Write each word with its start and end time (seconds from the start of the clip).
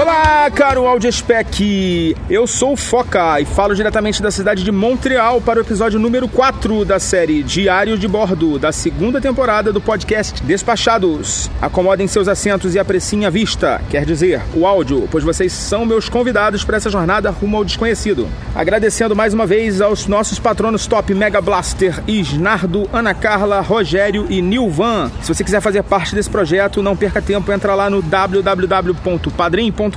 Olá, 0.00 0.48
caro 0.54 0.86
Audiespec! 0.86 2.14
Eu 2.30 2.46
sou 2.46 2.74
o 2.74 2.76
Foca 2.76 3.40
e 3.40 3.44
falo 3.44 3.74
diretamente 3.74 4.22
da 4.22 4.30
cidade 4.30 4.62
de 4.62 4.70
Montreal 4.70 5.40
para 5.40 5.58
o 5.58 5.62
episódio 5.62 5.98
número 5.98 6.28
4 6.28 6.84
da 6.84 7.00
série 7.00 7.42
Diário 7.42 7.98
de 7.98 8.06
Bordo, 8.06 8.60
da 8.60 8.70
segunda 8.70 9.20
temporada 9.20 9.72
do 9.72 9.80
podcast 9.80 10.40
Despachados. 10.44 11.50
Acomodem 11.60 12.06
seus 12.06 12.28
assentos 12.28 12.76
e 12.76 12.78
apreciem 12.78 13.26
a 13.26 13.30
vista, 13.30 13.82
quer 13.90 14.04
dizer, 14.04 14.40
o 14.54 14.68
áudio, 14.68 15.08
pois 15.10 15.24
vocês 15.24 15.52
são 15.52 15.84
meus 15.84 16.08
convidados 16.08 16.62
para 16.62 16.76
essa 16.76 16.90
jornada 16.90 17.30
rumo 17.30 17.56
ao 17.56 17.64
desconhecido. 17.64 18.28
Agradecendo 18.54 19.16
mais 19.16 19.34
uma 19.34 19.46
vez 19.46 19.80
aos 19.80 20.06
nossos 20.06 20.38
patronos 20.38 20.86
top 20.86 21.12
Mega 21.12 21.40
Blaster, 21.40 22.04
Isnardo, 22.06 22.88
Ana 22.92 23.14
Carla, 23.14 23.60
Rogério 23.60 24.28
e 24.30 24.40
Nilvan. 24.40 25.10
Se 25.22 25.34
você 25.34 25.42
quiser 25.42 25.60
fazer 25.60 25.82
parte 25.82 26.14
desse 26.14 26.30
projeto, 26.30 26.84
não 26.84 26.96
perca 26.96 27.20
tempo, 27.20 27.50
entra 27.50 27.74
lá 27.74 27.90
no 27.90 28.00
www.padrim.com 28.00 29.87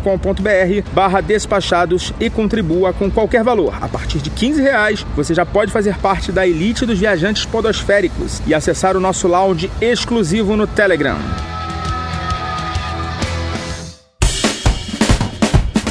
barra 0.94 1.22
despachados 1.22 2.14
e 2.20 2.30
contribua 2.30 2.94
com 2.94 3.09
qualquer 3.09 3.44
valor. 3.44 3.73
A 3.81 3.88
partir 3.88 4.20
de 4.20 4.30
15 4.30 4.61
reais, 4.61 5.06
você 5.16 5.34
já 5.34 5.45
pode 5.45 5.72
fazer 5.72 5.97
parte 5.97 6.31
da 6.31 6.47
elite 6.47 6.86
dos 6.86 7.00
viajantes 7.00 7.45
podosféricos 7.45 8.42
e 8.47 8.53
acessar 8.53 8.95
o 8.95 9.00
nosso 9.00 9.28
lounge 9.28 9.69
exclusivo 9.81 10.56
no 10.56 10.67
Telegram. 10.67 11.17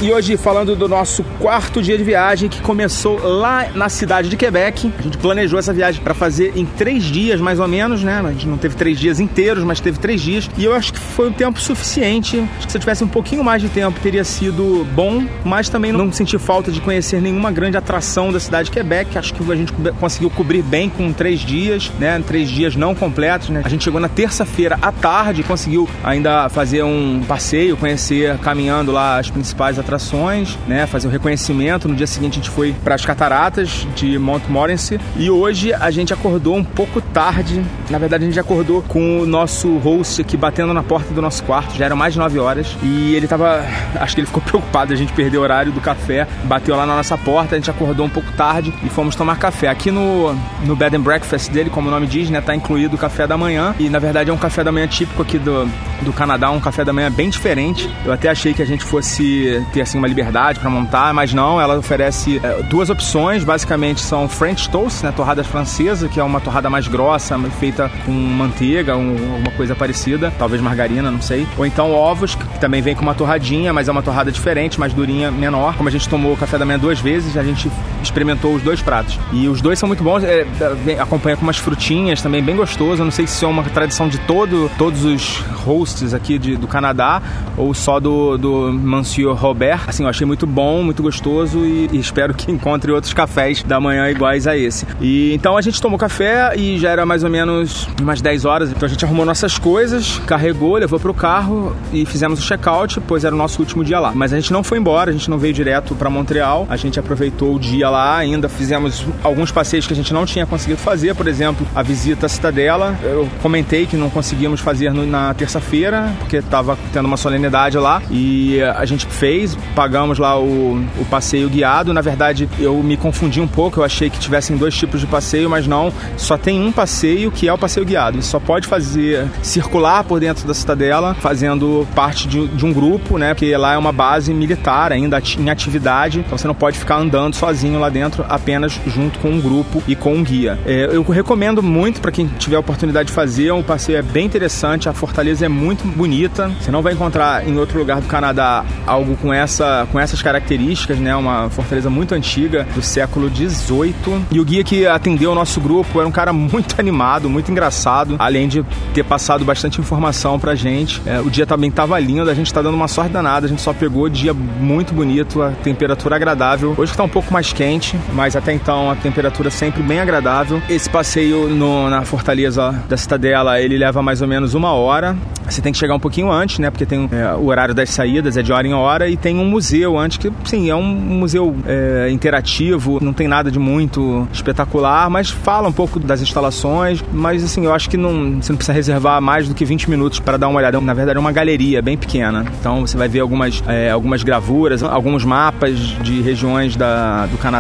E 0.03 0.11
hoje 0.11 0.39
falando 0.39 0.75
do 0.75 0.89
nosso 0.89 1.23
quarto 1.39 1.83
dia 1.83 1.99
de 1.99 2.03
viagem 2.03 2.49
que 2.49 2.63
começou 2.63 3.19
lá 3.23 3.67
na 3.75 3.91
cidade 3.91 4.31
de 4.31 4.37
Quebec. 4.37 4.91
A 4.99 5.03
gente 5.03 5.19
planejou 5.19 5.59
essa 5.59 5.75
viagem 5.75 6.03
para 6.03 6.15
fazer 6.15 6.55
em 6.57 6.65
três 6.65 7.05
dias 7.05 7.39
mais 7.39 7.61
ou 7.61 7.69
menos, 7.69 8.03
né? 8.03 8.19
A 8.25 8.33
gente 8.33 8.49
não 8.49 8.57
teve 8.57 8.77
três 8.77 8.99
dias 8.99 9.21
inteiros, 9.21 9.63
mas 9.63 9.79
teve 9.79 9.99
três 9.99 10.23
dias. 10.23 10.49
E 10.57 10.65
eu 10.65 10.75
acho 10.75 10.95
que 10.95 10.99
foi 10.99 11.29
um 11.29 11.33
tempo 11.33 11.61
suficiente. 11.61 12.41
Acho 12.57 12.67
que 12.67 12.73
se 12.73 12.79
eu 12.79 12.81
tivesse 12.81 13.05
um 13.05 13.09
pouquinho 13.09 13.45
mais 13.45 13.61
de 13.61 13.69
tempo 13.69 14.01
teria 14.01 14.25
sido 14.25 14.87
bom, 14.95 15.23
mas 15.45 15.69
também 15.69 15.93
não 15.93 16.11
senti 16.11 16.39
falta 16.39 16.73
de 16.73 16.81
conhecer 16.81 17.21
nenhuma 17.21 17.53
grande 17.53 17.77
atração 17.77 18.33
da 18.33 18.41
cidade 18.41 18.71
de 18.71 18.71
Quebec. 18.71 19.19
Acho 19.19 19.35
que 19.35 19.53
a 19.53 19.55
gente 19.55 19.75
conseguiu 20.01 20.31
cobrir 20.31 20.63
bem 20.63 20.89
com 20.89 21.13
três 21.13 21.41
dias, 21.41 21.93
né? 21.99 22.19
Três 22.27 22.49
dias 22.49 22.75
não 22.75 22.95
completos, 22.95 23.51
né? 23.51 23.61
A 23.63 23.69
gente 23.69 23.85
chegou 23.85 24.01
na 24.01 24.09
terça-feira 24.09 24.79
à 24.81 24.91
tarde, 24.91 25.43
conseguiu 25.43 25.87
ainda 26.03 26.49
fazer 26.49 26.83
um 26.85 27.21
passeio, 27.29 27.77
conhecer 27.77 28.39
caminhando 28.39 28.93
lá 28.93 29.19
as 29.19 29.29
principais 29.29 29.79
atrações 29.79 29.90
atrações, 29.91 30.57
né, 30.69 30.87
fazer 30.87 31.09
o 31.09 31.11
reconhecimento. 31.11 31.89
No 31.89 31.97
dia 31.97 32.07
seguinte 32.07 32.35
a 32.35 32.37
gente 32.37 32.51
foi 32.51 32.73
para 32.85 32.95
as 32.95 33.05
cataratas 33.05 33.87
de 33.97 34.19
Montmorency 34.19 35.01
e 35.17 35.29
hoje 35.29 35.75
a 35.75 35.91
gente 35.91 36.13
acordou 36.13 36.55
um 36.57 36.63
pouco 36.63 37.01
tarde. 37.01 37.65
Na 37.91 37.99
verdade 37.99 38.25
a 38.25 38.27
gente 38.29 38.39
acordou 38.39 38.83
com 38.83 39.21
o 39.21 39.27
nosso 39.27 39.77
host 39.79 40.21
aqui 40.21 40.37
batendo 40.37 40.73
na 40.73 40.83
porta 40.83 41.13
do 41.13 41.21
nosso 41.21 41.43
quarto. 41.43 41.77
Já 41.77 41.87
eram 41.87 41.97
mais 41.97 42.13
de 42.13 42.21
9 42.21 42.39
horas 42.39 42.77
e 42.85 43.15
ele 43.17 43.27
tava, 43.27 43.65
acho 43.97 44.15
que 44.15 44.21
ele 44.21 44.27
ficou 44.29 44.43
preocupado 44.47 44.93
a 44.93 44.97
gente 44.97 45.13
perder 45.13 45.39
o 45.39 45.41
horário 45.41 45.73
do 45.73 45.81
café. 45.81 46.27
Bateu 46.45 46.77
lá 46.77 46.87
na 46.87 46.95
nossa 46.95 47.19
porta, 47.19 47.57
a 47.57 47.59
gente 47.59 47.71
acordou 47.71 48.07
um 48.07 48.11
pouco 48.11 48.31
tarde 48.33 48.73
e 48.85 48.89
fomos 48.89 49.17
tomar 49.17 49.39
café. 49.39 49.69
Aqui 49.69 49.91
no 49.91 50.35
no 50.65 50.77
bed 50.77 50.97
and 50.97 51.01
breakfast 51.01 51.51
dele, 51.51 51.69
como 51.69 51.89
o 51.89 51.91
nome 51.91 52.07
diz, 52.07 52.31
né, 52.31 52.41
tá 52.41 52.55
incluído 52.55 52.95
o 52.95 52.99
café 52.99 53.27
da 53.27 53.37
manhã 53.37 53.75
e 53.79 53.89
na 53.89 53.99
verdade 53.99 54.31
é 54.31 54.33
um 54.33 54.39
café 54.39 54.63
da 54.63 54.71
manhã 54.71 54.87
típico 54.87 55.23
aqui 55.23 55.39
do 55.39 55.69
do 56.03 56.13
Canadá, 56.13 56.51
um 56.51 56.61
café 56.61 56.85
da 56.85 56.93
manhã 56.93 57.11
bem 57.11 57.29
diferente. 57.29 57.91
Eu 58.05 58.13
até 58.13 58.29
achei 58.29 58.55
que 58.55 58.63
a 58.63 58.65
gente 58.65 58.85
fosse 58.85 59.63
ter 59.73 59.80
assim 59.83 59.99
uma 59.99 60.09
liberdade 60.09 60.61
para 60.61 60.71
montar, 60.71 61.13
mas 61.15 61.33
não, 61.33 61.61
ela 61.61 61.79
oferece 61.79 62.41
é, 62.43 62.63
duas 62.65 62.91
opções, 62.91 63.45
basicamente 63.45 64.01
são 64.01 64.29
French 64.29 64.69
toast, 64.71 65.05
né, 65.05 65.13
torrada 65.15 65.43
francesa, 65.45 66.09
que 66.09 66.19
é 66.21 66.23
uma 66.23 66.41
torrada 66.41 66.69
mais 66.71 66.89
grossa, 66.89 67.39
feita 67.59 67.91
com 68.05 68.13
manteiga, 68.13 68.97
um, 68.97 69.37
uma 69.37 69.51
coisa 69.53 69.75
parecida, 69.75 70.33
talvez 70.39 70.61
margarina, 70.63 71.11
não 71.11 71.21
sei. 71.21 71.47
Ou 71.57 71.67
então 71.67 71.93
ovos, 71.93 72.35
que 72.35 72.59
também 72.59 72.83
vem 72.83 72.95
com 72.95 73.03
uma 73.03 73.15
torradinha, 73.15 73.73
mas 73.73 73.89
é 73.89 73.93
uma 73.93 74.03
torrada 74.03 74.31
diferente, 74.31 74.79
mais 74.79 74.93
durinha, 74.93 75.31
menor. 75.31 75.77
Como 75.77 75.89
a 75.89 75.93
gente 75.93 76.09
tomou 76.09 76.33
o 76.33 76.37
café 76.37 76.59
da 76.59 76.65
manhã 76.65 76.79
duas 76.79 77.01
vezes, 77.01 77.37
a 77.37 77.43
gente 77.43 77.71
experimentou 78.03 78.55
os 78.55 78.63
dois 78.63 78.81
pratos. 78.81 79.19
E 79.33 79.49
os 79.49 79.61
dois 79.61 79.79
são 79.79 79.87
muito 79.87 80.03
bons, 80.03 80.23
é, 80.25 80.47
é, 80.87 81.01
acompanha 81.01 81.37
com 81.37 81.43
umas 81.43 81.57
frutinhas 81.57 82.23
também 82.23 82.43
bem 82.43 82.57
gostoso. 82.57 83.01
Eu 83.01 83.05
não 83.05 83.13
sei 83.13 83.27
se 83.27 83.45
é 83.45 83.49
uma 83.49 83.63
tradição 83.63 84.09
de 84.09 84.19
todo, 84.19 84.71
todos 84.77 85.05
os 85.05 85.39
hosts 85.65 86.15
aqui 86.15 86.39
de, 86.39 86.57
do 86.57 86.67
Canadá 86.67 87.23
ou 87.57 87.75
só 87.75 88.01
do, 88.01 88.37
do 88.37 88.73
Monsieur 88.73 89.35
Robert. 89.35 89.85
Assim, 89.87 90.03
eu 90.05 90.09
achei 90.09 90.27
muito 90.27 90.47
bom, 90.47 90.83
muito 90.83 91.03
gostoso 91.03 91.65
e, 91.65 91.89
e, 91.93 91.99
espero 91.99 92.35
que 92.35 92.51
encontre 92.51 92.91
outros 92.91 93.13
cafés 93.13 93.63
da 93.63 93.79
manhã 93.81 94.09
iguais 94.11 94.47
a 94.47 94.57
esse. 94.57 94.87
E 95.01 95.33
então 95.35 95.57
a 95.57 95.61
gente 95.61 95.81
tomou 95.81 95.99
café 95.99 96.55
e 96.57 96.79
já 96.79 96.91
era 96.91 97.05
mais 97.05 97.23
ou 97.23 97.31
menos 97.31 97.89
umas 98.01 98.21
10 98.21 98.45
horas. 98.45 98.71
Então 98.71 98.87
a 98.87 98.89
gente 98.89 99.05
arrumou 99.05 99.25
nossas 99.25 99.59
coisas, 99.59 100.19
carregou, 100.27 100.77
levou 100.77 100.99
pro 100.99 101.13
carro 101.13 101.77
e 101.93 102.07
fizemos 102.07 102.41
o 102.41 102.43
check-out, 102.43 103.01
pois 103.07 103.25
era 103.25 103.35
o 103.35 103.39
nosso 103.39 103.61
último 103.61 103.85
dia 103.85 104.01
lá. 104.01 104.13
Mas 104.15 104.33
a 104.33 104.37
gente 104.37 104.53
não 104.53 104.63
foi 104.63 104.79
embora, 104.79 105.11
a 105.11 105.13
gente 105.13 105.29
não 105.29 105.39
veio 105.39 105.53
direto 105.53 105.95
para 105.95 106.09
Montreal. 106.09 106.67
A 106.69 106.77
gente 106.77 106.99
aproveitou 106.99 107.55
o 107.55 107.59
dia 107.59 107.90
lá, 107.91 108.17
ainda 108.17 108.49
fizemos 108.49 109.05
alguns 109.23 109.51
passeios 109.51 109.87
que 109.87 109.93
a 109.93 109.97
gente 109.97 110.13
não 110.13 110.25
tinha 110.25 110.47
conseguido 110.47 110.81
fazer, 110.81 111.15
por 111.15 111.27
exemplo, 111.27 111.67
a 111.75 111.83
visita 111.83 112.27
à 112.27 112.29
Cidadela. 112.29 112.97
Eu 113.03 113.29
comentei 113.43 113.87
que 113.87 113.97
não 113.97 114.09
conseguimos 114.09 114.61
fazer 114.61 114.93
na 114.93 115.35
terça-feira, 115.35 116.13
porque 116.19 116.37
estava 116.37 116.79
tendo 116.93 117.07
uma 117.07 117.17
solenidade 117.17 117.77
lá 117.79 118.03
e 118.11 118.61
a 118.63 118.85
gente 118.85 119.07
fez, 119.07 119.57
pagamos 119.75 120.19
lá 120.19 120.39
o, 120.39 120.83
o 120.99 121.05
passeio 121.11 121.49
guiado. 121.49 121.93
Na 121.93 122.01
verdade, 122.01 122.49
eu 122.59 122.83
me 122.83 122.97
confundi 122.97 123.41
um 123.41 123.49
pouco, 123.49 123.81
eu 123.81 123.85
achei 123.85 124.09
que 124.09 124.19
tivessem 124.19 124.57
dois 124.57 124.75
tipos 124.75 125.01
de 125.01 125.07
passeio, 125.07 125.51
mas 125.51 125.67
não, 125.67 125.93
só 126.17 126.39
tem 126.39 126.61
um 126.61 126.73
passeio 126.73 127.31
que 127.31 127.49
é 127.49 127.53
o 127.53 127.59
passeio 127.59 127.85
guiado. 127.85 128.19
E 128.19 128.23
só 128.23 128.39
pode 128.39 128.67
fazer 128.67 129.27
circular 129.43 130.05
por 130.05 130.21
dentro 130.21 130.47
da 130.47 130.55
cidadela, 130.55 131.15
fazendo 131.15 131.87
parte 131.95 132.29
de, 132.29 132.47
de 132.49 132.65
um 132.65 132.73
grupo, 132.73 133.19
né? 133.19 133.35
Porque 133.35 133.57
lá 133.57 133.75
é 133.75 133.79
uma 133.79 133.93
base 133.93 134.33
militar 134.33 134.93
ainda 134.93 135.21
em 135.39 135.51
atividade, 135.51 136.21
então 136.21 136.37
você 136.37 136.47
não 136.47 136.55
pode 136.55 136.79
ficar 136.79 136.97
andando 136.97 137.35
sozinho 137.35 137.80
lá 137.81 137.89
dentro, 137.89 138.25
apenas 138.29 138.79
junto 138.87 139.19
com 139.19 139.31
um 139.31 139.41
grupo 139.41 139.83
e 139.87 139.97
com 139.97 140.15
um 140.15 140.23
guia. 140.23 140.59
É, 140.67 140.91
eu 140.93 141.03
recomendo 141.03 141.63
muito 141.63 142.01
para 142.01 142.13
quem 142.13 142.27
tiver 142.39 142.57
a 142.57 142.61
oportunidade 142.61 143.09
de 143.09 143.13
fazer, 143.13 143.53
um 143.53 143.63
passeio 143.63 143.99
é 143.99 144.03
bem 144.03 144.27
interessante, 144.27 144.89
a 144.89 144.93
fortaleza 144.93 145.45
é 145.45 145.49
muito 145.49 145.87
bonita. 145.87 146.51
Você 146.61 146.71
não 146.71 146.83
vai 146.83 146.93
encontrar 146.93 147.47
em 147.47 147.59
outro 147.59 147.79
lugar 147.79 148.01
do 148.01 148.07
Canadá 148.07 148.65
algo 148.87 149.17
com 149.17 149.33
essa 149.33 149.87
com 149.91 149.99
essas 149.99 150.23
características, 150.23 150.99
né? 150.99 151.15
Uma 151.17 151.49
fortaleza 151.51 151.91
muito 151.91 152.15
antiga 152.15 152.67
do 152.75 152.83
século 152.83 153.29
XVIII. 153.29 154.25
E 154.31 154.41
o 154.41 154.45
guia 154.45 154.63
que 154.65 154.87
atendeu 154.87 155.33
o 155.33 155.35
nosso 155.35 155.61
grupo 155.61 155.99
era 155.99 156.09
um 156.09 156.13
cara 156.13 156.33
muito 156.35 156.75
animado, 156.79 157.29
muito 157.29 157.51
engraçado, 157.51 158.17
além 158.19 158.49
de 158.49 158.65
ter 158.95 159.05
passado 159.05 159.45
bastante 159.45 159.81
informação 159.81 160.39
pra 160.39 160.55
gente. 160.55 161.01
É, 161.07 161.21
o 161.21 161.31
dia 161.31 161.47
também 161.47 161.71
tava 161.71 161.99
lindo, 161.99 162.31
a 162.31 162.35
gente 162.35 162.53
tá 162.53 162.61
dando 162.63 162.75
uma 162.75 162.89
sorte 162.89 163.13
danada, 163.13 163.47
a 163.47 163.49
gente 163.49 163.63
só 163.63 163.73
pegou 163.73 164.09
dia 164.09 164.35
muito 164.35 164.93
bonito, 164.93 165.43
a 165.43 165.51
temperatura 165.51 166.17
agradável. 166.17 166.75
Hoje 166.77 166.97
tá 166.97 167.03
um 167.03 167.09
pouco 167.09 167.33
mais 167.33 167.53
quente, 167.53 167.70
mas 168.13 168.35
até 168.37 168.53
então 168.53 168.91
a 168.91 168.97
temperatura 168.97 169.51
sempre 169.51 169.83
bem 169.83 170.01
agradável. 170.01 170.63
Esse 170.69 170.89
passeio 170.89 171.49
no, 171.49 171.89
na 171.89 172.03
fortaleza 172.03 172.73
da 172.89 172.97
Cidadela, 172.97 173.61
ele 173.61 173.77
leva 173.79 174.03
mais 174.03 174.23
ou 174.23 174.29
menos 174.29 174.55
uma 174.55 174.73
hora. 174.73 175.17
Você 175.49 175.61
tem 175.61 175.73
que 175.73 175.79
chegar 175.79 175.95
um 175.95 176.01
pouquinho 176.01 176.31
antes, 176.31 176.59
né? 176.59 176.71
Porque 176.71 176.87
tem 176.87 177.09
é, 177.11 177.35
o 177.35 177.47
horário 177.47 177.75
das 177.75 177.91
saídas, 177.91 178.37
é 178.37 178.43
de 178.43 178.53
hora 178.53 178.67
em 178.67 178.73
hora, 178.73 179.09
e 179.09 179.17
tem 179.17 179.39
um 179.39 179.45
museu 179.45 179.99
antes, 179.99 180.17
que 180.17 180.33
sim, 180.45 180.71
é 180.71 180.77
um 180.77 180.85
museu 180.85 181.57
é, 181.67 182.09
interativo, 182.11 182.99
não 183.03 183.13
tem 183.13 183.27
nada 183.27 183.51
de 183.51 183.59
muito 183.59 184.29
espetacular, 184.33 185.11
mas 185.11 185.29
fala 185.29 185.69
um 185.69 185.73
pouco 185.73 185.99
das 185.99 186.21
instalações. 186.21 187.05
Mas 187.13 187.43
assim, 187.43 187.65
eu 187.65 187.75
acho 187.75 187.91
que 187.91 187.97
não, 187.97 188.41
você 188.41 188.53
não 188.53 188.57
precisa 188.57 188.73
reservar 188.73 189.21
mais 189.21 189.49
do 189.49 189.55
que 189.55 189.65
20 189.65 189.91
minutos 189.91 190.21
para 190.21 190.37
dar 190.37 190.49
uma 190.49 190.59
olhada. 190.59 190.81
Na 190.81 190.95
verdade, 190.95 191.17
é 191.17 191.21
uma 191.21 191.33
galeria 191.33 191.83
bem 191.83 191.97
pequena. 191.97 192.45
Então 192.61 192.87
você 192.87 192.97
vai 192.97 193.09
ver 193.09 193.21
algumas, 193.21 193.63
é, 193.67 193.91
algumas 193.91 194.23
gravuras, 194.23 194.83
alguns 194.83 195.25
mapas 195.25 195.79
de 195.79 196.21
regiões 196.21 196.77
da, 196.77 197.27
do 197.27 197.37
Canadá 197.39 197.60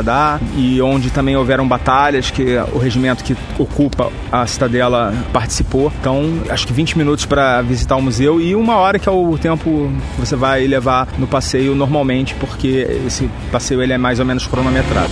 e 0.56 0.80
onde 0.80 1.10
também 1.10 1.36
houveram 1.36 1.66
batalhas 1.66 2.30
que 2.30 2.56
o 2.72 2.78
regimento 2.78 3.24
que 3.24 3.36
ocupa 3.58 4.10
a 4.30 4.46
cidadela 4.46 5.12
participou. 5.32 5.92
Então, 6.00 6.24
acho 6.48 6.66
que 6.66 6.72
20 6.72 6.98
minutos 6.98 7.26
para 7.26 7.62
visitar 7.62 7.96
o 7.96 8.02
museu 8.02 8.40
e 8.40 8.54
uma 8.54 8.76
hora 8.76 8.98
que 8.98 9.08
é 9.08 9.12
o 9.12 9.36
tempo 9.38 9.90
que 10.14 10.20
você 10.20 10.36
vai 10.36 10.66
levar 10.66 11.08
no 11.18 11.26
passeio 11.26 11.74
normalmente, 11.74 12.34
porque 12.34 12.86
esse 13.06 13.28
passeio 13.50 13.82
ele 13.82 13.92
é 13.92 13.98
mais 13.98 14.20
ou 14.20 14.26
menos 14.26 14.46
cronometrado. 14.46 15.10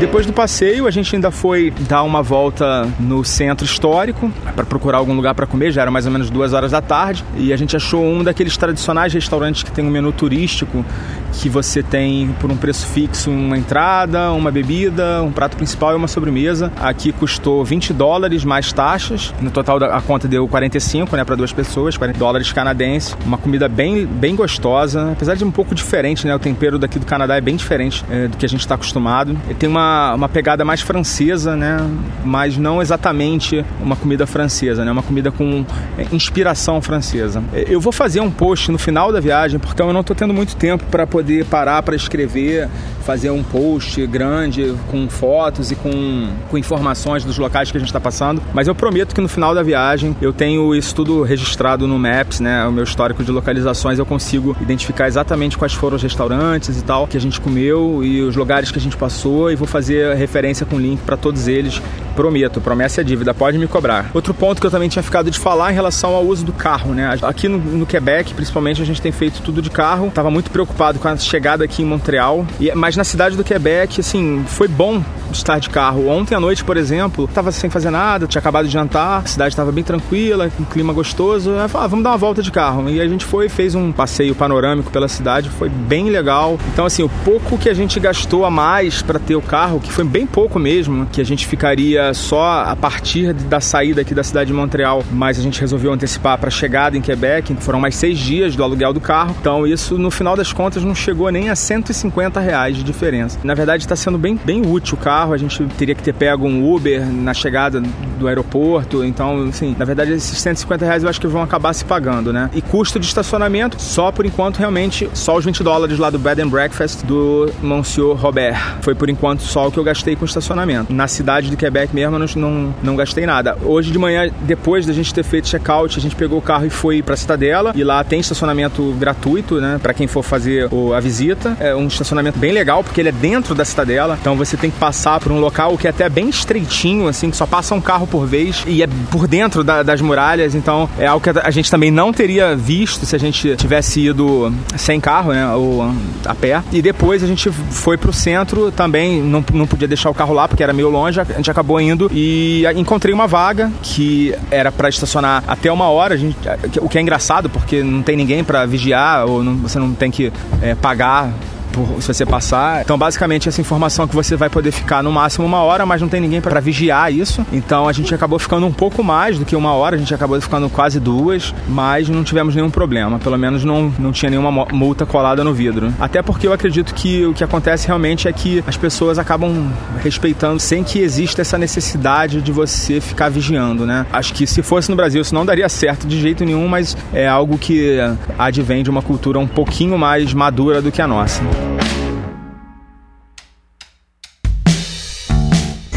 Depois 0.00 0.24
do 0.24 0.32
passeio, 0.32 0.86
a 0.86 0.90
gente 0.90 1.14
ainda 1.14 1.30
foi 1.30 1.70
dar 1.86 2.02
uma 2.04 2.22
volta 2.22 2.88
no 2.98 3.22
centro 3.22 3.66
histórico 3.66 4.32
para 4.56 4.64
procurar 4.64 4.96
algum 4.96 5.14
lugar 5.14 5.34
para 5.34 5.46
comer. 5.46 5.72
Já 5.72 5.82
era 5.82 5.90
mais 5.90 6.06
ou 6.06 6.10
menos 6.10 6.30
duas 6.30 6.54
horas 6.54 6.70
da 6.70 6.80
tarde 6.80 7.22
e 7.36 7.52
a 7.52 7.56
gente 7.56 7.76
achou 7.76 8.02
um 8.02 8.24
daqueles 8.24 8.56
tradicionais 8.56 9.12
restaurantes 9.12 9.62
que 9.62 9.70
tem 9.70 9.84
um 9.84 9.90
menu 9.90 10.10
turístico 10.10 10.86
que 11.32 11.48
você 11.48 11.82
tem 11.82 12.34
por 12.40 12.50
um 12.50 12.56
preço 12.56 12.86
fixo 12.86 13.30
uma 13.30 13.56
entrada, 13.56 14.32
uma 14.32 14.50
bebida, 14.50 15.22
um 15.22 15.32
prato 15.32 15.56
principal 15.56 15.92
e 15.92 15.94
uma 15.96 16.08
sobremesa. 16.08 16.72
Aqui 16.80 17.12
custou 17.12 17.64
20 17.64 17.92
dólares 17.92 18.44
mais 18.44 18.72
taxas. 18.72 19.32
No 19.40 19.50
total 19.50 19.82
a 19.84 20.00
conta 20.00 20.28
deu 20.28 20.46
45, 20.46 21.16
né, 21.16 21.24
para 21.24 21.36
duas 21.36 21.52
pessoas, 21.52 21.96
40 21.96 22.18
dólares 22.18 22.52
canadenses. 22.52 23.16
Uma 23.24 23.38
comida 23.38 23.68
bem, 23.68 24.06
bem 24.06 24.34
gostosa, 24.34 25.12
apesar 25.12 25.34
de 25.34 25.44
um 25.44 25.50
pouco 25.50 25.74
diferente, 25.74 26.26
né? 26.26 26.34
O 26.34 26.38
tempero 26.38 26.78
daqui 26.78 26.98
do 26.98 27.06
Canadá 27.06 27.36
é 27.36 27.40
bem 27.40 27.56
diferente 27.56 28.04
é, 28.10 28.28
do 28.28 28.36
que 28.36 28.44
a 28.44 28.48
gente 28.48 28.60
está 28.60 28.74
acostumado. 28.74 29.36
E 29.48 29.54
tem 29.54 29.68
uma, 29.68 30.14
uma 30.14 30.28
pegada 30.28 30.64
mais 30.64 30.80
francesa, 30.80 31.56
né? 31.56 31.78
Mas 32.24 32.56
não 32.56 32.82
exatamente 32.82 33.64
uma 33.80 33.96
comida 33.96 34.26
francesa, 34.26 34.84
né? 34.84 34.92
Uma 34.92 35.02
comida 35.02 35.30
com 35.30 35.64
é, 35.96 36.06
inspiração 36.12 36.80
francesa. 36.80 37.42
É, 37.52 37.64
eu 37.68 37.80
vou 37.80 37.92
fazer 37.92 38.20
um 38.20 38.30
post 38.30 38.70
no 38.70 38.78
final 38.78 39.12
da 39.12 39.20
viagem, 39.20 39.58
porque 39.58 39.80
eu 39.80 39.92
não 39.92 40.00
estou 40.00 40.16
tendo 40.16 40.34
muito 40.34 40.56
tempo 40.56 40.84
para 40.90 41.06
poder 41.06 41.19
parar 41.44 41.82
para 41.82 41.96
escrever, 41.96 42.68
fazer 43.10 43.30
um 43.30 43.42
post 43.42 44.06
grande 44.06 44.72
com 44.88 45.08
fotos 45.10 45.72
e 45.72 45.74
com, 45.74 46.28
com 46.48 46.56
informações 46.56 47.24
dos 47.24 47.38
locais 47.38 47.68
que 47.68 47.76
a 47.76 47.80
gente 47.80 47.88
está 47.88 47.98
passando. 47.98 48.40
Mas 48.54 48.68
eu 48.68 48.74
prometo 48.74 49.12
que 49.12 49.20
no 49.20 49.26
final 49.26 49.52
da 49.52 49.64
viagem 49.64 50.16
eu 50.22 50.32
tenho 50.32 50.72
isso 50.76 50.94
tudo 50.94 51.24
registrado 51.24 51.88
no 51.88 51.98
Maps, 51.98 52.38
né? 52.38 52.64
O 52.68 52.70
meu 52.70 52.84
histórico 52.84 53.24
de 53.24 53.32
localizações 53.32 53.98
eu 53.98 54.06
consigo 54.06 54.56
identificar 54.60 55.08
exatamente 55.08 55.58
quais 55.58 55.72
foram 55.72 55.96
os 55.96 56.04
restaurantes 56.04 56.78
e 56.78 56.84
tal 56.84 57.08
que 57.08 57.16
a 57.16 57.20
gente 57.20 57.40
comeu 57.40 58.04
e 58.04 58.22
os 58.22 58.36
lugares 58.36 58.70
que 58.70 58.78
a 58.78 58.80
gente 58.80 58.96
passou 58.96 59.50
e 59.50 59.56
vou 59.56 59.66
fazer 59.66 60.14
referência 60.14 60.64
com 60.64 60.78
link 60.78 61.00
para 61.00 61.16
todos 61.16 61.48
eles. 61.48 61.82
Prometo, 62.14 62.60
promessa 62.60 63.00
é 63.00 63.04
dívida, 63.04 63.34
pode 63.34 63.58
me 63.58 63.66
cobrar. 63.66 64.10
Outro 64.14 64.32
ponto 64.32 64.60
que 64.60 64.66
eu 64.66 64.70
também 64.70 64.88
tinha 64.88 65.02
ficado 65.02 65.32
de 65.32 65.38
falar 65.38 65.72
em 65.72 65.74
relação 65.74 66.14
ao 66.14 66.24
uso 66.24 66.44
do 66.44 66.52
carro, 66.52 66.94
né? 66.94 67.18
Aqui 67.22 67.48
no, 67.48 67.58
no 67.58 67.86
Quebec, 67.86 68.34
principalmente, 68.34 68.80
a 68.80 68.84
gente 68.84 69.02
tem 69.02 69.10
feito 69.10 69.42
tudo 69.42 69.60
de 69.60 69.70
carro. 69.70 70.12
Tava 70.14 70.30
muito 70.30 70.50
preocupado 70.50 70.98
com 70.98 71.08
a 71.08 71.16
chegada 71.16 71.64
aqui 71.64 71.82
em 71.82 71.84
Montreal, 71.84 72.46
e, 72.60 72.72
mas 72.74 72.96
na 73.00 73.04
cidade 73.04 73.34
do 73.34 73.42
Quebec, 73.42 73.98
assim, 73.98 74.44
foi 74.46 74.68
bom 74.68 75.02
estar 75.36 75.58
de 75.58 75.70
carro. 75.70 76.08
Ontem 76.08 76.34
à 76.34 76.40
noite, 76.40 76.64
por 76.64 76.76
exemplo, 76.76 77.28
tava 77.28 77.52
sem 77.52 77.70
fazer 77.70 77.90
nada, 77.90 78.26
tinha 78.26 78.40
acabado 78.40 78.66
de 78.66 78.72
jantar, 78.72 79.22
a 79.22 79.26
cidade 79.26 79.52
estava 79.52 79.72
bem 79.72 79.84
tranquila, 79.84 80.50
um 80.58 80.64
clima 80.64 80.92
gostoso. 80.92 81.50
Aí 81.52 81.68
falei, 81.68 81.84
ah, 81.84 81.88
vamos 81.88 82.04
dar 82.04 82.10
uma 82.10 82.18
volta 82.18 82.42
de 82.42 82.50
carro. 82.50 82.88
E 82.88 83.00
a 83.00 83.08
gente 83.08 83.24
foi, 83.24 83.48
fez 83.48 83.74
um 83.74 83.92
passeio 83.92 84.34
panorâmico 84.34 84.90
pela 84.90 85.08
cidade, 85.08 85.48
foi 85.50 85.68
bem 85.68 86.10
legal. 86.10 86.58
Então, 86.72 86.86
assim, 86.86 87.02
o 87.02 87.08
pouco 87.24 87.58
que 87.58 87.68
a 87.68 87.74
gente 87.74 87.98
gastou 88.00 88.44
a 88.44 88.50
mais 88.50 89.02
para 89.02 89.18
ter 89.18 89.36
o 89.36 89.42
carro, 89.42 89.80
que 89.80 89.92
foi 89.92 90.04
bem 90.04 90.26
pouco 90.26 90.58
mesmo, 90.58 91.06
que 91.06 91.20
a 91.20 91.24
gente 91.24 91.46
ficaria 91.46 92.12
só 92.14 92.64
a 92.64 92.76
partir 92.76 93.32
da 93.32 93.60
saída 93.60 94.00
aqui 94.00 94.14
da 94.14 94.24
cidade 94.24 94.48
de 94.48 94.54
Montreal, 94.54 95.04
mas 95.12 95.38
a 95.38 95.42
gente 95.42 95.60
resolveu 95.60 95.92
antecipar 95.92 96.38
para 96.38 96.48
a 96.48 96.50
chegada 96.50 96.96
em 96.96 97.00
Quebec, 97.00 97.54
foram 97.60 97.80
mais 97.80 97.96
seis 97.96 98.18
dias 98.18 98.56
do 98.56 98.62
aluguel 98.62 98.92
do 98.92 99.00
carro. 99.00 99.34
Então, 99.40 99.66
isso 99.66 99.98
no 99.98 100.10
final 100.10 100.36
das 100.36 100.52
contas 100.52 100.84
não 100.84 100.94
chegou 100.94 101.30
nem 101.30 101.50
a 101.50 101.56
150 101.56 102.40
reais 102.40 102.76
de 102.76 102.82
diferença. 102.82 103.38
Na 103.44 103.54
verdade, 103.54 103.84
está 103.84 103.96
sendo 103.96 104.18
bem, 104.18 104.38
bem 104.44 104.62
útil 104.66 104.94
o 104.94 104.96
carro 104.96 105.19
carro, 105.20 105.34
a 105.34 105.36
gente 105.36 105.64
teria 105.76 105.94
que 105.94 106.02
ter 106.02 106.14
pego 106.14 106.46
um 106.46 106.74
Uber 106.74 107.04
na 107.04 107.34
chegada 107.34 107.82
do 108.18 108.26
aeroporto. 108.26 109.04
Então, 109.04 109.48
assim, 109.48 109.76
na 109.78 109.84
verdade, 109.84 110.12
esses 110.12 110.38
150 110.38 110.84
reais 110.84 111.02
eu 111.02 111.10
acho 111.10 111.20
que 111.20 111.26
vão 111.26 111.42
acabar 111.42 111.72
se 111.74 111.84
pagando, 111.84 112.32
né? 112.32 112.48
E 112.54 112.62
custo 112.62 112.98
de 112.98 113.06
estacionamento, 113.06 113.80
só 113.80 114.10
por 114.10 114.24
enquanto, 114.24 114.58
realmente, 114.58 115.10
só 115.12 115.36
os 115.36 115.44
20 115.44 115.62
dólares 115.62 115.98
lá 115.98 116.08
do 116.08 116.18
Bed 116.18 116.40
and 116.40 116.48
Breakfast 116.48 117.04
do 117.04 117.50
Monsieur 117.62 118.14
Robert. 118.14 118.78
Foi 118.80 118.94
por 118.94 119.10
enquanto 119.10 119.40
só 119.40 119.68
o 119.68 119.72
que 119.72 119.78
eu 119.78 119.84
gastei 119.84 120.16
com 120.16 120.24
estacionamento. 120.24 120.92
Na 120.92 121.06
cidade 121.06 121.50
de 121.50 121.56
Quebec 121.56 121.94
mesmo, 121.94 122.16
eu 122.16 122.28
não, 122.36 122.74
não 122.82 122.96
gastei 122.96 123.26
nada. 123.26 123.58
Hoje 123.62 123.90
de 123.90 123.98
manhã, 123.98 124.30
depois 124.42 124.86
da 124.86 124.92
gente 124.92 125.12
ter 125.12 125.22
feito 125.22 125.48
check-out, 125.48 125.98
a 125.98 126.00
gente 126.00 126.16
pegou 126.16 126.38
o 126.38 126.42
carro 126.42 126.64
e 126.64 126.70
foi 126.70 127.02
pra 127.02 127.16
Cidadela. 127.16 127.72
E 127.74 127.84
lá 127.84 128.02
tem 128.04 128.20
estacionamento 128.20 128.94
gratuito, 128.98 129.60
né? 129.60 129.78
Pra 129.82 129.92
quem 129.92 130.06
for 130.06 130.22
fazer 130.22 130.68
a 130.96 131.00
visita. 131.00 131.56
É 131.60 131.74
um 131.74 131.86
estacionamento 131.86 132.38
bem 132.38 132.52
legal, 132.52 132.82
porque 132.82 133.00
ele 133.00 133.10
é 133.10 133.12
dentro 133.12 133.54
da 133.54 133.64
Cidadela. 133.64 134.16
Então 134.20 134.36
você 134.36 134.56
tem 134.56 134.70
que 134.70 134.78
passar 134.78 135.09
passar 135.10 135.20
por 135.20 135.32
um 135.32 135.40
local 135.40 135.76
que 135.76 135.86
é 135.86 135.90
até 135.90 136.08
bem 136.08 136.28
estreitinho, 136.28 137.08
assim, 137.08 137.30
que 137.30 137.36
só 137.36 137.46
passa 137.46 137.74
um 137.74 137.80
carro 137.80 138.06
por 138.06 138.26
vez 138.26 138.62
e 138.66 138.82
é 138.82 138.88
por 139.10 139.26
dentro 139.26 139.64
da, 139.64 139.82
das 139.82 140.00
muralhas, 140.00 140.54
então 140.54 140.88
é 140.98 141.06
algo 141.06 141.22
que 141.22 141.30
a 141.30 141.50
gente 141.50 141.70
também 141.70 141.90
não 141.90 142.12
teria 142.12 142.54
visto 142.54 143.04
se 143.04 143.16
a 143.16 143.18
gente 143.18 143.56
tivesse 143.56 144.00
ido 144.00 144.52
sem 144.76 145.00
carro, 145.00 145.32
né, 145.32 145.52
ou 145.54 145.82
a 146.24 146.34
pé. 146.34 146.62
E 146.72 146.80
depois 146.80 147.24
a 147.24 147.26
gente 147.26 147.50
foi 147.50 147.96
pro 147.96 148.12
centro 148.12 148.70
também, 148.70 149.22
não, 149.22 149.44
não 149.52 149.66
podia 149.66 149.88
deixar 149.88 150.10
o 150.10 150.14
carro 150.14 150.34
lá 150.34 150.46
porque 150.46 150.62
era 150.62 150.72
meio 150.72 150.90
longe, 150.90 151.20
a 151.20 151.24
gente 151.24 151.50
acabou 151.50 151.80
indo 151.80 152.10
e 152.12 152.64
encontrei 152.76 153.12
uma 153.14 153.26
vaga 153.26 153.72
que 153.82 154.34
era 154.50 154.70
para 154.70 154.88
estacionar 154.88 155.42
até 155.46 155.72
uma 155.72 155.88
hora, 155.88 156.16
gente, 156.16 156.36
o 156.80 156.88
que 156.88 156.98
é 156.98 157.00
engraçado 157.00 157.48
porque 157.48 157.82
não 157.82 158.02
tem 158.02 158.16
ninguém 158.16 158.44
para 158.44 158.66
vigiar 158.66 159.26
ou 159.26 159.42
não, 159.42 159.56
você 159.56 159.78
não 159.78 159.92
tem 159.92 160.10
que 160.10 160.32
é, 160.62 160.74
pagar 160.74 161.32
por, 161.72 162.02
se 162.02 162.12
você 162.12 162.26
passar. 162.26 162.82
Então, 162.82 162.98
basicamente, 162.98 163.48
essa 163.48 163.60
informação 163.60 164.06
que 164.06 164.14
você 164.14 164.36
vai 164.36 164.48
poder 164.48 164.70
ficar 164.70 165.02
no 165.02 165.10
máximo 165.10 165.46
uma 165.46 165.62
hora, 165.62 165.86
mas 165.86 166.00
não 166.00 166.08
tem 166.08 166.20
ninguém 166.20 166.40
para 166.40 166.60
vigiar 166.60 167.12
isso. 167.12 167.44
Então, 167.52 167.88
a 167.88 167.92
gente 167.92 168.14
acabou 168.14 168.38
ficando 168.38 168.66
um 168.66 168.72
pouco 168.72 169.02
mais 169.02 169.38
do 169.38 169.44
que 169.44 169.56
uma 169.56 169.72
hora, 169.72 169.96
a 169.96 169.98
gente 169.98 170.14
acabou 170.14 170.40
ficando 170.40 170.68
quase 170.68 171.00
duas, 171.00 171.54
mas 171.68 172.08
não 172.08 172.22
tivemos 172.24 172.54
nenhum 172.54 172.70
problema. 172.70 173.18
Pelo 173.18 173.38
menos 173.38 173.64
não, 173.64 173.92
não 173.98 174.12
tinha 174.12 174.30
nenhuma 174.30 174.50
multa 174.72 175.06
colada 175.06 175.42
no 175.44 175.52
vidro. 175.52 175.92
Até 175.98 176.22
porque 176.22 176.46
eu 176.46 176.52
acredito 176.52 176.94
que 176.94 177.24
o 177.26 177.32
que 177.32 177.44
acontece 177.44 177.86
realmente 177.86 178.28
é 178.28 178.32
que 178.32 178.62
as 178.66 178.76
pessoas 178.76 179.18
acabam 179.18 179.72
respeitando 180.02 180.58
sem 180.60 180.82
que 180.82 181.00
exista 181.00 181.42
essa 181.42 181.58
necessidade 181.58 182.40
de 182.40 182.52
você 182.52 183.00
ficar 183.00 183.28
vigiando, 183.28 183.86
né? 183.86 184.06
Acho 184.12 184.32
que 184.34 184.46
se 184.46 184.62
fosse 184.62 184.90
no 184.90 184.96
Brasil 184.96 185.20
isso 185.20 185.34
não 185.34 185.44
daria 185.44 185.68
certo 185.68 186.06
de 186.06 186.20
jeito 186.20 186.44
nenhum, 186.44 186.68
mas 186.68 186.96
é 187.12 187.26
algo 187.26 187.58
que 187.58 187.98
advém 188.38 188.82
de 188.82 188.90
uma 188.90 189.02
cultura 189.02 189.38
um 189.38 189.46
pouquinho 189.46 189.98
mais 189.98 190.32
madura 190.32 190.80
do 190.82 190.90
que 190.90 191.02
a 191.02 191.06
nossa. 191.06 191.42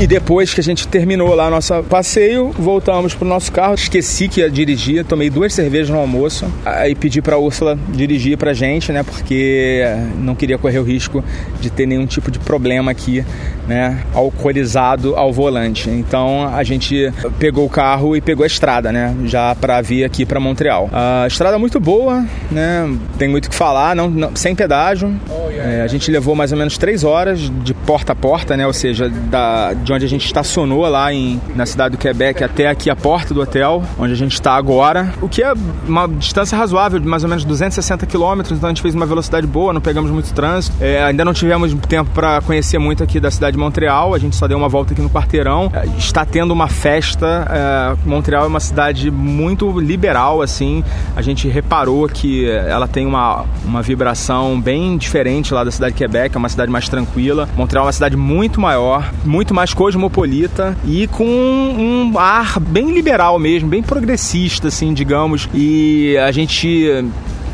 E 0.03 0.07
depois 0.07 0.53
que 0.53 0.59
a 0.59 0.63
gente 0.63 0.85
terminou 0.85 1.33
lá 1.33 1.50
nosso 1.50 1.81
passeio, 1.83 2.51
voltamos 2.59 3.15
pro 3.15 3.25
nosso 3.25 3.50
carro. 3.53 3.73
Esqueci 3.73 4.27
que 4.27 4.41
ia 4.41 4.50
dirigir, 4.50 5.05
tomei 5.05 5.29
duas 5.29 5.53
cervejas 5.53 5.89
no 5.89 5.97
almoço. 5.97 6.45
Aí 6.65 6.94
pedi 6.94 7.21
pra 7.21 7.38
Úrsula 7.38 7.79
dirigir 7.88 8.38
pra 8.38 8.51
gente, 8.51 8.91
né? 8.91 9.01
Porque 9.01 9.81
não 10.18 10.35
queria 10.35 10.57
correr 10.57 10.80
o 10.80 10.83
risco 10.83 11.23
de 11.61 11.69
ter 11.69 11.85
nenhum 11.85 12.06
tipo 12.06 12.30
de 12.30 12.37
problema 12.37 12.92
aqui, 12.92 13.23
né? 13.66 14.04
Alcoolizado 14.13 15.16
ao 15.16 15.31
volante. 15.31 15.89
Então 15.89 16.54
a 16.54 16.66
gente 16.66 17.09
pegou 17.39 17.66
o 17.66 17.69
carro 17.69 18.13
e 18.13 18.19
pegou 18.19 18.44
a 18.44 18.47
estrada, 18.47 18.92
né? 18.92 19.16
Já 19.23 19.56
pra 19.56 19.80
vir 19.80 20.04
aqui 20.04 20.25
pra 20.25 20.37
Montreal. 20.37 20.89
A 20.92 21.28
estrada 21.28 21.56
é 21.56 21.59
muito 21.59 21.80
boa, 21.80 22.25
né? 22.51 22.94
Tem 23.18 23.30
muito 23.30 23.45
o 23.45 23.49
que 23.49 23.56
falar, 23.56 23.95
não, 23.95 24.09
não 24.09 24.35
sem 24.35 24.54
pedágio. 24.54 25.16
É, 25.57 25.81
a 25.81 25.87
gente 25.87 26.11
levou 26.11 26.35
mais 26.35 26.51
ou 26.51 26.57
menos 26.57 26.78
três 26.78 27.06
horas 27.06 27.39
de 27.39 27.73
porta 27.73 28.11
a 28.11 28.16
porta, 28.16 28.57
né? 28.57 28.68
Ou 28.68 28.73
seja, 28.73 29.07
da, 29.07 29.73
de 29.73 29.93
onde 29.94 30.06
a 30.06 30.09
gente 30.09 30.26
estacionou 30.26 30.81
lá 30.90 31.14
em, 31.14 31.40
na 31.56 31.66
cidade 31.66 31.95
do 31.95 31.97
Quebec 31.97 32.44
até 32.44 32.68
aqui 32.68 32.90
a 32.90 32.95
porta 32.95 33.33
do 33.33 33.42
hotel, 33.42 33.83
onde 33.97 34.14
a 34.14 34.16
gente 34.16 34.33
está 34.33 34.56
agora. 34.56 35.14
O 35.21 35.30
que 35.30 35.44
é 35.44 35.54
uma 35.88 36.07
distância 36.07 36.57
razoável, 36.57 37.00
de 37.00 37.07
mais 37.07 37.23
ou 37.23 37.30
menos 37.30 37.45
260 37.45 38.06
quilômetros, 38.06 38.57
então 38.57 38.68
a 38.69 38.71
gente 38.71 38.81
fez 38.81 38.95
uma 38.95 39.06
velocidade 39.06 39.45
boa, 39.47 39.73
não 39.73 39.81
pegamos 39.81 40.12
muito 40.12 40.33
trânsito. 40.33 40.76
É, 40.80 41.04
ainda 41.04 41.23
não 41.23 41.33
tivemos 41.33 41.73
tempo 41.88 42.09
para 42.14 42.42
conhecer 42.42 42.78
muito 42.78 43.04
aqui 43.04 43.19
da 43.19 43.31
cidade 43.31 43.56
de 43.56 43.59
Montreal, 43.59 44.14
a 44.14 44.19
gente 44.19 44.35
só 44.35 44.47
deu 44.47 44.57
uma 44.57 44.69
volta 44.69 44.94
aqui 44.94 45.02
no 45.02 45.09
quarteirão. 45.09 45.71
É, 45.73 45.85
está 45.97 46.26
tendo 46.26 46.52
uma 46.52 46.68
festa, 46.68 47.47
é, 47.50 48.07
Montreal 48.07 48.45
é 48.45 48.47
uma 48.47 48.59
cidade 48.59 49.12
muito 49.12 49.80
liberal, 49.80 50.42
assim, 50.42 50.83
a 51.16 51.21
gente 51.21 51.47
reparou 51.47 52.07
que 52.07 52.50
ela 52.50 52.88
tem 52.88 53.06
uma, 53.06 53.45
uma 53.66 53.81
vibração 53.81 54.59
bem 54.59 54.97
diferente 54.97 55.54
lá 55.54 55.64
da 55.64 55.71
cidade 55.71 55.94
de 55.94 55.97
Quebec, 55.97 56.35
é 56.35 56.40
uma 56.40 56.50
cidade 56.50 56.71
mais 56.71 56.88
tranquila. 56.88 57.47
Montreal 57.56 57.83
é 57.83 57.88
uma 57.88 57.94
cidade 57.94 58.16
muito 58.16 58.59
maior, 58.59 59.12
muito 59.23 59.54
mais 59.54 59.72
cosmopolita 59.73 60.77
e 60.85 61.07
com 61.07 61.25
um 61.25 62.18
ar 62.18 62.59
bem 62.59 62.94
liberal 62.94 63.39
mesmo, 63.39 63.69
bem 63.69 63.81
progressista, 63.81 64.68
assim, 64.68 64.94
digamos. 64.94 65.49
E 65.53 66.18
a 66.18 66.31
gente 66.31 67.03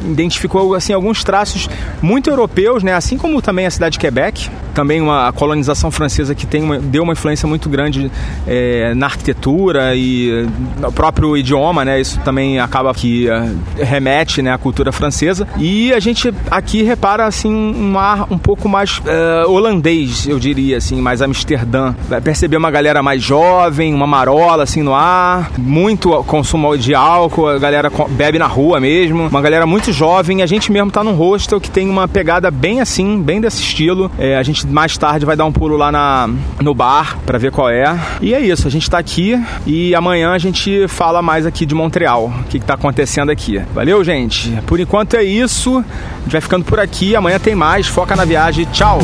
identificou 0.06 0.74
assim 0.76 0.94
alguns 0.94 1.24
traços 1.24 1.70
muito 2.02 2.30
europeus, 2.30 2.84
né? 2.84 2.94
Assim 2.94 3.18
como 3.18 3.42
também 3.42 3.66
a 3.66 3.72
cidade 3.72 3.94
de 3.94 4.00
Quebec, 4.00 4.50
também 4.74 5.02
uma 5.02 5.32
colonização 5.34 5.92
francesa 5.92 6.34
que 6.36 6.46
tem 6.46 6.64
uma, 6.64 6.80
deu 6.80 7.04
uma 7.04 7.14
influência 7.14 7.48
muito 7.48 7.70
grande 7.70 8.12
é, 8.48 8.94
na 8.94 9.06
arquitetura 9.06 9.96
e 9.96 10.48
no 10.80 10.92
próprio 10.92 11.36
idioma, 11.38 11.84
né? 11.86 12.00
Isso 12.00 12.20
também 12.22 12.60
acaba 12.60 12.94
que 12.94 13.28
uh, 13.28 13.84
remete, 13.84 14.42
né, 14.42 14.54
à 14.54 14.58
cultura 14.58 14.92
francesa. 14.92 15.48
E 15.58 15.94
a 15.94 16.00
gente 16.00 16.34
aqui 16.50 16.84
repara 16.84 17.26
assim 17.26 17.52
um 17.52 17.98
ar 17.98 18.28
um 18.32 18.38
pouco 18.38 18.68
mais 18.68 19.00
uh, 19.00 19.50
holandês, 19.50 20.28
eu 20.28 20.40
diria 20.40 20.78
assim, 20.78 21.02
mais 21.02 21.22
Amsterdã. 21.22 21.94
Vai 22.08 22.22
perceber 22.22 22.58
uma 22.58 22.72
galera 22.72 23.02
mais 23.02 23.22
jovem, 23.22 23.94
uma 23.94 24.08
marola 24.08 24.64
assim 24.64 24.82
no 24.82 24.94
ar, 24.94 25.52
muito 25.58 26.10
consumo 26.24 26.78
de 26.78 26.94
álcool, 26.94 27.48
a 27.48 27.58
galera 27.58 27.92
bebe 28.10 28.40
na 28.40 28.48
rua 28.48 28.80
mesmo, 28.80 29.28
uma 29.28 29.42
galera 29.42 29.66
muito 29.66 29.92
jovem. 29.92 30.42
A 30.42 30.46
gente 30.46 30.72
mesmo 30.72 30.92
tá 30.92 31.04
num 31.04 31.14
hostel 31.14 31.60
que 31.60 31.70
tem 31.70 31.90
uma 31.90 32.08
pegada 32.08 32.52
bem 32.52 32.82
assim, 32.82 33.22
bem 33.22 33.42
desse 33.42 33.62
estilo. 33.62 34.12
É, 34.18 34.38
a 34.38 34.44
gente 34.44 34.59
gente 34.60 34.74
mais 34.74 34.98
tarde 34.98 35.26
vai 35.26 35.36
dar 35.36 35.46
um 35.46 35.52
pulo 35.52 35.78
lá 35.78 35.92
na, 35.92 36.30
no 36.62 36.74
bar 36.74 37.18
para 37.26 37.38
ver 37.38 37.52
qual 37.52 37.70
é. 37.70 37.98
E 38.22 38.34
é 38.34 38.42
isso, 38.42 38.68
a 38.68 38.72
gente 38.72 38.90
tá 38.90 38.98
aqui 38.98 39.42
e 39.66 39.96
amanhã 39.96 40.32
a 40.32 40.38
gente 40.38 40.88
fala 40.88 41.22
mais 41.22 41.46
aqui 41.46 41.66
de 41.66 41.74
Montreal, 41.74 42.28
o 42.28 42.44
que, 42.46 42.60
que 42.60 42.66
tá 42.66 42.74
acontecendo 42.74 43.30
aqui. 43.30 43.62
Valeu, 43.74 44.04
gente? 44.04 44.52
Por 44.66 44.80
enquanto 44.80 45.16
é 45.16 45.24
isso. 45.24 45.78
A 45.78 46.24
gente 46.24 46.32
vai 46.32 46.42
ficando 46.42 46.66
por 46.66 46.80
aqui. 46.80 47.16
Amanhã 47.16 47.40
tem 47.40 47.56
mais. 47.56 47.88
Foca 47.88 48.16
na 48.16 48.26
viagem. 48.26 48.66
Tchau! 48.72 49.00